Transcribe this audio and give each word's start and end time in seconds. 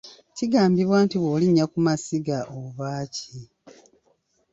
Kigambibwa 0.35 0.97
nti 1.05 1.15
bw’olinnya 1.21 1.65
ku 1.71 1.77
masiga 1.85 2.37
oba 2.59 2.91
ki? 3.13 3.37